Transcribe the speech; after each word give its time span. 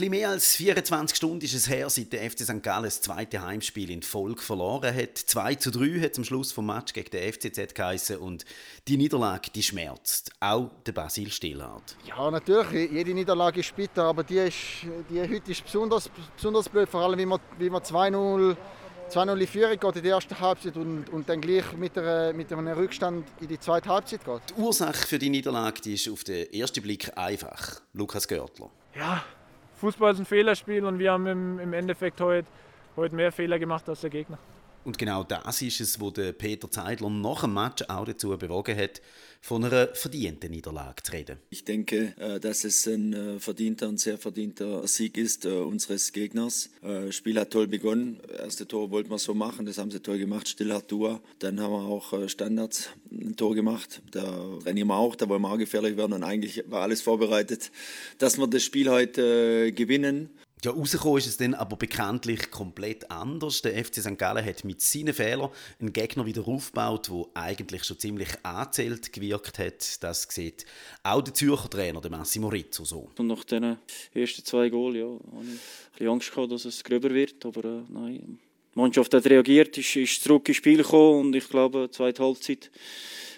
bisschen 0.00 0.10
mehr 0.10 0.30
als 0.30 0.56
24 0.56 1.16
Stunden 1.16 1.44
ist 1.44 1.54
es 1.54 1.68
her, 1.68 1.90
seit 1.90 2.12
der 2.12 2.30
FC 2.30 2.40
St. 2.40 2.62
Gallen 2.62 2.84
das 2.84 3.02
zweite 3.02 3.42
Heimspiel 3.42 3.90
in 3.90 4.02
Folge 4.02 4.40
verloren 4.40 4.94
hat. 4.94 5.18
2 5.18 5.56
zu 5.56 5.70
3 5.70 6.00
hat 6.00 6.16
am 6.16 6.24
Schluss 6.24 6.52
vom 6.52 6.66
Match 6.66 6.92
gegen 6.92 7.10
den 7.10 7.32
FCZ 7.32 7.74
geheißen 7.74 8.16
und 8.16 8.44
die 8.88 8.96
Niederlage, 8.96 9.50
die 9.54 9.62
schmerzt. 9.62 10.30
Auch 10.40 10.70
der 10.86 10.92
Basil 10.92 11.30
Stillhardt. 11.30 11.96
Ja, 12.06 12.30
natürlich. 12.30 12.90
Jede 12.90 13.12
Niederlage 13.12 13.60
ist 13.60 13.76
bitter, 13.76 14.04
aber 14.04 14.24
die, 14.24 14.38
ist, 14.38 14.56
die 15.10 15.20
heute 15.20 15.50
ist 15.50 15.64
besonders, 15.64 16.10
besonders 16.34 16.68
blöd, 16.68 16.88
vor 16.88 17.02
allem 17.02 17.18
wie 17.18 17.26
man, 17.26 17.40
wie 17.58 17.70
man 17.70 17.82
2-0 17.82 18.56
2-0 19.10 19.40
in 19.40 19.46
Führung 19.48 19.76
geht 19.76 19.96
in 19.96 20.02
die 20.04 20.08
erste 20.08 20.38
Halbzeit 20.38 20.76
und, 20.76 21.08
und 21.08 21.28
dann 21.28 21.40
gleich 21.40 21.72
mit, 21.72 21.98
einer, 21.98 22.32
mit 22.32 22.52
einem 22.52 22.68
Rückstand 22.68 23.26
in 23.40 23.48
die 23.48 23.58
zweite 23.58 23.88
Halbzeit 23.88 24.24
geht. 24.24 24.40
Die 24.50 24.60
Ursache 24.60 25.04
für 25.04 25.18
die 25.18 25.30
Niederlage 25.30 25.80
die 25.80 25.94
ist 25.94 26.08
auf 26.08 26.22
den 26.22 26.52
ersten 26.52 26.80
Blick 26.80 27.10
einfach. 27.18 27.80
Lukas 27.92 28.28
Görtler. 28.28 28.70
Ja, 28.94 29.24
Fußball 29.80 30.12
ist 30.12 30.18
ein 30.18 30.26
Fehlerspiel 30.26 30.84
und 30.84 30.98
wir 30.98 31.10
haben 31.10 31.26
im, 31.26 31.58
im 31.58 31.72
Endeffekt 31.72 32.20
heute, 32.20 32.46
heute 32.96 33.14
mehr 33.14 33.32
Fehler 33.32 33.58
gemacht 33.58 33.88
als 33.88 34.02
der 34.02 34.10
Gegner. 34.10 34.36
Und 34.84 34.96
genau 34.96 35.24
das 35.24 35.60
ist 35.62 35.80
es, 35.80 36.00
was 36.00 36.12
Peter 36.38 36.70
Zeidler 36.70 37.10
nach 37.10 37.42
dem 37.42 37.54
Match 37.54 37.82
auch 37.88 38.04
dazu 38.04 38.36
bewogen 38.36 38.76
hat, 38.76 39.02
von 39.42 39.64
einer 39.64 39.88
verdienten 39.94 40.50
Niederlage 40.50 41.02
zu 41.02 41.12
reden. 41.12 41.38
Ich 41.48 41.64
denke, 41.64 42.14
äh, 42.18 42.40
dass 42.40 42.64
es 42.64 42.86
ein 42.86 43.14
äh, 43.14 43.40
verdienter 43.40 43.88
und 43.88 43.98
sehr 43.98 44.18
verdienter 44.18 44.86
Sieg 44.86 45.16
ist 45.16 45.46
äh, 45.46 45.48
unseres 45.48 46.12
Gegners. 46.12 46.70
Das 46.82 47.14
Spiel 47.14 47.38
hat 47.38 47.50
toll 47.50 47.66
begonnen. 47.66 48.20
Das 48.28 48.38
erste 48.38 48.68
Tor 48.68 48.90
wollten 48.90 49.10
wir 49.10 49.18
so 49.18 49.34
machen, 49.34 49.66
das 49.66 49.78
haben 49.78 49.90
sie 49.90 50.00
toll 50.00 50.18
gemacht. 50.18 50.48
Stillhart 50.48 50.90
Dua. 50.90 51.20
Dann 51.38 51.60
haben 51.60 51.72
wir 51.72 51.82
auch 51.82 52.28
Standards 52.28 52.90
ein 53.10 53.36
Tor 53.36 53.54
gemacht. 53.54 54.02
Da 54.10 54.58
trainieren 54.62 54.88
wir 54.88 54.96
auch, 54.96 55.16
da 55.16 55.28
wollen 55.28 55.42
wir 55.42 55.50
auch 55.50 55.58
gefährlich 55.58 55.96
werden. 55.96 56.12
Und 56.12 56.24
eigentlich 56.24 56.64
war 56.68 56.82
alles 56.82 57.00
vorbereitet, 57.00 57.70
dass 58.18 58.38
wir 58.38 58.46
das 58.46 58.62
Spiel 58.62 58.90
heute 58.90 59.72
gewinnen. 59.72 60.30
Ja, 60.62 60.72
rausgekommen 60.72 61.16
ist 61.16 61.26
es 61.26 61.38
dann 61.38 61.54
aber 61.54 61.76
bekanntlich 61.76 62.50
komplett 62.50 63.10
anders. 63.10 63.62
Der 63.62 63.82
FC 63.82 64.02
St. 64.02 64.18
Gallen 64.18 64.44
hat 64.44 64.62
mit 64.64 64.82
seinen 64.82 65.14
Fehlern 65.14 65.48
einen 65.80 65.92
Gegner 65.92 66.26
wieder 66.26 66.46
aufgebaut, 66.46 67.08
der 67.08 67.24
eigentlich 67.32 67.84
schon 67.84 67.98
ziemlich 67.98 68.28
angezählt 68.42 69.10
gewirkt 69.10 69.58
hat. 69.58 70.02
Das 70.02 70.28
sieht 70.28 70.66
auch 71.02 71.22
der 71.22 71.32
Zürcher 71.32 71.70
Trainer, 71.70 72.02
der 72.02 72.10
Massimo 72.10 72.48
Rizzo, 72.48 72.84
so. 72.84 73.08
Und 73.16 73.26
nach 73.28 73.44
den 73.44 73.78
ersten 74.12 74.44
zwei 74.44 74.68
Goals 74.68 74.96
ja, 74.96 75.06
hatte 75.06 76.04
ich 76.04 76.08
Angst, 76.08 76.30
gehabt, 76.30 76.52
dass 76.52 76.66
es 76.66 76.84
gröber 76.84 77.08
wird. 77.08 77.46
Aber 77.46 77.64
äh, 77.64 77.82
nein, 77.88 78.38
die 78.74 78.78
Mannschaft 78.78 79.14
hat 79.14 79.24
reagiert, 79.24 79.78
ist, 79.78 79.96
ist 79.96 80.22
zurück 80.22 80.46
ins 80.46 80.58
Spiel 80.58 80.78
gekommen 80.78 81.26
und 81.26 81.36
ich 81.36 81.48
glaube, 81.48 81.88
zweite 81.90 82.22
Halbzeit 82.22 82.70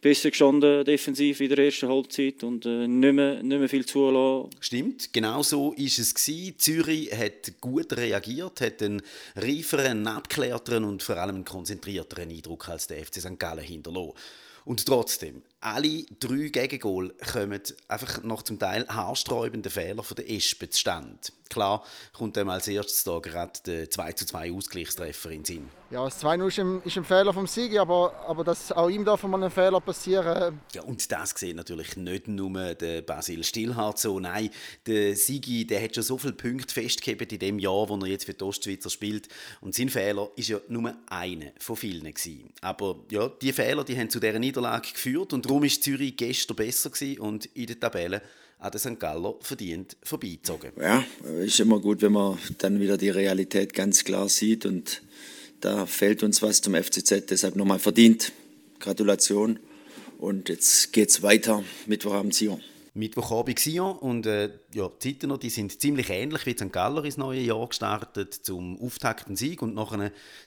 besser 0.00 0.30
gestanden 0.30 0.84
defensiv 0.84 1.40
in 1.40 1.48
der 1.48 1.58
ersten 1.58 1.88
Halbzeit 1.88 2.42
und 2.44 2.66
äh, 2.66 2.86
nicht, 2.86 3.12
mehr, 3.12 3.42
nicht 3.42 3.58
mehr 3.58 3.68
viel 3.68 3.84
zulassen. 3.84 4.50
Stimmt, 4.60 5.12
genau 5.12 5.42
so 5.42 5.72
war 5.72 5.78
es. 5.78 6.14
Gewesen. 6.14 6.58
Zürich 6.58 7.12
hat 7.12 7.60
gut 7.60 7.92
reagiert, 7.96 8.60
hat 8.60 8.82
einen 8.82 9.02
reiferen, 9.36 10.06
abgeklärteren 10.06 10.84
und 10.84 11.02
vor 11.02 11.16
allem 11.16 11.44
konzentrierteren 11.44 12.30
Eindruck 12.30 12.68
als 12.68 12.86
der 12.86 13.04
FC 13.04 13.16
St. 13.16 13.38
Gallen 13.38 13.64
hinterlassen. 13.64 14.12
Und 14.64 14.84
trotzdem, 14.84 15.42
alle 15.60 16.04
drei 16.20 16.48
Gegengol 16.48 17.14
kommen 17.32 17.62
einfach 17.88 18.22
nach 18.22 18.42
zum 18.42 18.58
Teil 18.58 18.86
haarsträubenden 18.88 19.70
Fehlern 19.70 20.04
von 20.04 20.14
der 20.14 20.30
Espe 20.30 20.70
zustande. 20.70 21.18
Klar 21.48 21.82
kommt 22.12 22.36
dann 22.36 22.50
als 22.50 22.68
erstes 22.68 23.04
da 23.04 23.18
gerade 23.18 23.58
der 23.64 23.90
2 23.90 24.12
zu 24.12 24.26
2 24.26 24.52
Ausgleichstreffer 24.52 25.30
in 25.30 25.38
den 25.38 25.44
Sinn. 25.44 25.68
Ja, 25.90 26.04
das 26.04 26.22
2-0 26.22 26.48
ist, 26.48 26.58
ein, 26.58 26.82
ist 26.82 26.98
ein 26.98 27.04
Fehler 27.04 27.32
vom 27.32 27.46
Sigi, 27.46 27.78
aber, 27.78 28.12
aber 28.26 28.44
dass 28.44 28.70
auch 28.72 28.90
ihm 28.90 29.06
darf 29.06 29.22
mal 29.22 29.42
ein 29.42 29.50
Fehler 29.50 29.80
passieren. 29.80 30.60
Ja, 30.74 30.82
und 30.82 31.10
das 31.10 31.30
sieht 31.30 31.56
natürlich 31.56 31.96
nicht 31.96 32.28
nur 32.28 32.74
der 32.74 33.00
Basil 33.00 33.42
Stillhardt 33.42 33.98
so. 33.98 34.20
Nein, 34.20 34.50
der 34.86 35.16
Sigi 35.16 35.66
der 35.66 35.82
hat 35.82 35.94
schon 35.94 36.04
so 36.04 36.18
viele 36.18 36.34
Punkte 36.34 36.74
festgehalten 36.74 37.32
in 37.32 37.38
dem 37.38 37.58
Jahr, 37.58 37.88
wo 37.88 37.96
er 37.96 38.06
jetzt 38.08 38.26
für 38.26 38.34
die 38.34 38.44
Ostschweizer 38.44 38.90
spielt. 38.90 39.28
Und 39.62 39.74
sein 39.74 39.88
Fehler 39.88 40.28
ist 40.36 40.48
ja 40.48 40.58
nur 40.68 40.94
einer 41.08 41.52
von 41.58 41.76
vielen. 41.76 41.98
Gewesen. 41.98 42.52
Aber 42.60 42.96
ja, 43.10 43.28
die 43.28 43.52
Fehler 43.52 43.82
die 43.82 43.98
haben 43.98 44.10
zu 44.10 44.20
dieser 44.20 44.38
Niederlage 44.38 44.92
geführt 44.92 45.32
und 45.32 45.47
darum 45.48 45.64
ist 45.64 45.82
Zürich 45.82 46.16
gestern 46.16 46.56
besser 46.56 46.90
gewesen 46.90 47.20
und 47.20 47.46
in 47.46 47.66
der 47.66 47.80
Tabelle 47.80 48.22
an 48.58 48.70
den 48.70 48.78
St. 48.78 48.98
Galler 48.98 49.34
verdient 49.40 49.96
vorbeizogen. 50.02 50.72
Ja, 50.80 51.04
ist 51.40 51.60
immer 51.60 51.80
gut, 51.80 52.02
wenn 52.02 52.12
man 52.12 52.38
dann 52.58 52.80
wieder 52.80 52.96
die 52.96 53.10
Realität 53.10 53.72
ganz 53.72 54.04
klar 54.04 54.28
sieht 54.28 54.66
und 54.66 55.02
da 55.60 55.86
fällt 55.86 56.22
uns 56.22 56.42
was 56.42 56.60
zum 56.60 56.74
FCZ, 56.74 57.26
deshalb 57.30 57.56
nochmal 57.56 57.78
verdient. 57.78 58.32
Gratulation 58.78 59.58
und 60.18 60.48
jetzt 60.48 60.92
geht's 60.92 61.22
weiter. 61.22 61.64
Mittwochabend 61.86 62.34
Sion. 62.34 62.60
Mittwochabend 62.94 63.58
Sion 63.58 63.96
und 63.96 64.26
äh, 64.26 64.50
ja, 64.74 64.90
die 65.02 65.18
Zeiten 65.18 65.38
die 65.38 65.48
sind 65.48 65.80
ziemlich 65.80 66.10
ähnlich 66.10 66.44
wie 66.44 66.52
St. 66.52 66.70
Galler 66.70 67.04
ins 67.04 67.16
neue 67.16 67.40
Jahr 67.40 67.66
gestartet 67.66 68.34
zum 68.34 68.78
auftaktenden 68.80 69.36
Sieg 69.36 69.62
und 69.62 69.74
nach 69.74 69.96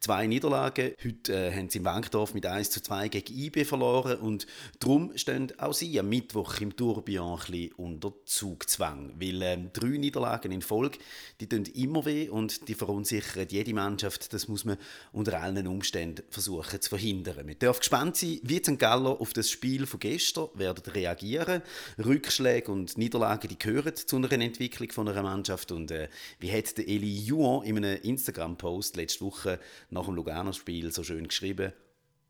zwei 0.00 0.26
Niederlagen. 0.26 0.92
Heute 1.04 1.32
äh, 1.32 1.52
haben 1.54 1.68
sie 1.70 1.78
im 1.78 1.84
Wankdorf 1.84 2.34
mit 2.34 2.44
1 2.44 2.70
zu 2.70 2.82
2 2.82 3.08
gegen 3.08 3.38
IB 3.38 3.64
verloren 3.64 4.18
und 4.18 4.46
darum 4.80 5.16
stehen 5.16 5.52
auch 5.58 5.72
sie 5.72 6.00
am 6.00 6.08
Mittwoch 6.08 6.60
im 6.60 6.74
Tourbillon 6.74 7.38
ein 7.48 7.70
unter 7.76 8.12
Zugzwang, 8.24 9.12
weil 9.20 9.40
äh, 9.40 9.58
drei 9.72 9.98
Niederlagen 9.98 10.50
in 10.50 10.62
Folge, 10.62 10.98
die 11.40 11.48
tun 11.48 11.64
immer 11.74 12.04
weh 12.04 12.28
und 12.28 12.68
die 12.68 12.74
verunsichern 12.74 13.46
jede 13.48 13.72
Mannschaft. 13.72 14.32
Das 14.32 14.48
muss 14.48 14.64
man 14.64 14.78
unter 15.12 15.40
allen 15.40 15.68
Umständen 15.68 16.24
versuchen 16.28 16.80
zu 16.80 16.88
verhindern. 16.88 17.46
Wir 17.46 17.54
dürfen 17.54 17.80
gespannt 17.80 18.16
sein, 18.16 18.40
wie 18.42 18.58
St. 18.58 18.80
Galler 18.80 19.20
auf 19.20 19.32
das 19.32 19.48
Spiel 19.48 19.86
von 19.86 20.00
gestern 20.00 20.48
werden 20.54 20.82
reagieren. 20.92 21.62
Rückschläge 22.04 22.72
und 22.72 22.98
Niederlagen, 22.98 23.48
die 23.48 23.58
gehören 23.58 23.94
zu 24.08 24.08
einer 24.24 24.44
Entwicklung 24.44 24.90
von 24.90 25.08
einer 25.08 25.22
Mannschaft. 25.22 25.72
Und 25.72 25.90
äh, 25.90 26.08
wie 26.38 26.52
hat 26.52 26.76
der 26.78 26.88
Eli 26.88 27.12
Juon 27.12 27.64
in 27.64 27.76
einem 27.78 28.00
Instagram-Post 28.02 28.96
letzte 28.96 29.24
Woche 29.24 29.58
nach 29.90 30.06
dem 30.06 30.14
Lugano-Spiel 30.14 30.92
so 30.92 31.02
schön 31.02 31.28
geschrieben: 31.28 31.72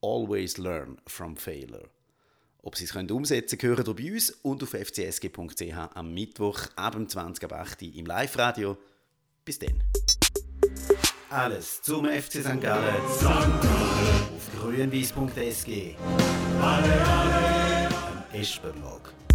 Always 0.03 0.59
learn 0.59 1.01
from 1.07 1.37
failure. 1.37 1.89
Ob 2.63 2.77
Sie 2.77 2.85
es 2.85 2.93
können 2.93 3.11
umsetzen 3.11 3.59
können, 3.59 3.77
hören 3.77 3.95
bei 3.95 4.13
uns 4.13 4.31
und 4.43 4.63
auf 4.63 4.71
fcsg.ch 4.71 5.75
am 5.95 6.13
Mittwoch 6.13 6.61
ab 6.77 6.97
20.08 6.97 7.95
im 7.95 8.07
Live-Radio. 8.07 8.77
Bis 9.45 9.59
dann. 9.59 9.83
Alles 11.31 11.83
zum 11.83 12.07
FC 12.07 12.43
St. 12.43 12.61
Gallen. 12.61 12.95
St. 13.09 13.23
Gallen. 13.23 13.53
Auf 14.37 14.61
grünwies.sg. 14.61 15.97
Alle, 16.61 17.07
alle. 17.07 17.89
Am. 18.33 19.28